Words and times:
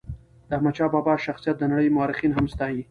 د 0.47 0.49
احمد 0.57 0.73
شاه 0.77 0.89
بابا 0.95 1.13
شخصیت 1.27 1.55
د 1.59 1.63
نړی 1.71 1.87
مورخین 1.97 2.31
هم 2.33 2.45
ستایي. 2.53 2.79